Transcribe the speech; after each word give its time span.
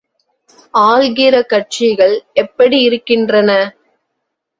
ஆள்கிற 0.73 1.35
கட்சிகள் 1.43 2.15
எப்படி 2.33 2.79
இருக்கின்றன? 2.81 3.49